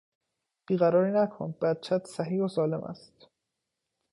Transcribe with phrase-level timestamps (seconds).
[0.67, 3.27] بیقراری نکن، بچهات صحیح و سالم است!